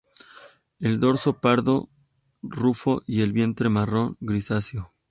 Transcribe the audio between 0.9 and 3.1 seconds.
dorso pardo rufo